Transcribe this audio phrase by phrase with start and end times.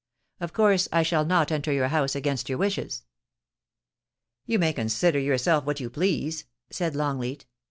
[0.39, 3.03] Of course I shall not enter your house against your wishes.'
[3.73, 7.45] * You may consider yourself what you please,' said Long leat.